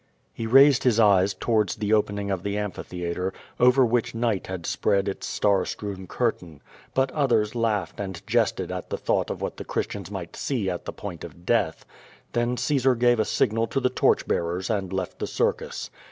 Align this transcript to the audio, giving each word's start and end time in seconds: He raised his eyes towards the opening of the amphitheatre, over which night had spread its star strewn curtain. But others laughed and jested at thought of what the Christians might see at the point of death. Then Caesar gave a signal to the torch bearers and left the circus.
He 0.33 0.47
raised 0.47 0.81
his 0.83 0.99
eyes 0.99 1.35
towards 1.35 1.75
the 1.75 1.93
opening 1.93 2.31
of 2.31 2.41
the 2.41 2.57
amphitheatre, 2.57 3.33
over 3.59 3.85
which 3.85 4.15
night 4.15 4.47
had 4.47 4.65
spread 4.65 5.07
its 5.07 5.27
star 5.27 5.63
strewn 5.63 6.07
curtain. 6.07 6.63
But 6.95 7.11
others 7.11 7.53
laughed 7.53 7.99
and 7.99 8.19
jested 8.25 8.71
at 8.71 8.89
thought 8.89 9.29
of 9.29 9.43
what 9.43 9.57
the 9.57 9.63
Christians 9.63 10.09
might 10.09 10.35
see 10.35 10.71
at 10.71 10.85
the 10.85 10.91
point 10.91 11.23
of 11.23 11.45
death. 11.45 11.85
Then 12.33 12.57
Caesar 12.57 12.95
gave 12.95 13.19
a 13.19 13.25
signal 13.25 13.67
to 13.67 13.79
the 13.79 13.91
torch 13.91 14.25
bearers 14.27 14.71
and 14.71 14.91
left 14.91 15.19
the 15.19 15.27
circus. 15.27 15.91